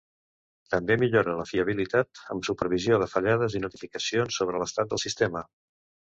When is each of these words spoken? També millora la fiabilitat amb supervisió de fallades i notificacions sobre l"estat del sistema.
També 0.75 0.95
millora 1.01 1.35
la 1.39 1.45
fiabilitat 1.49 2.21
amb 2.37 2.47
supervisió 2.47 2.99
de 3.05 3.09
fallades 3.13 3.59
i 3.61 3.63
notificacions 3.67 4.41
sobre 4.43 4.61
l"estat 4.63 4.93
del 4.95 5.05
sistema. 5.07 5.47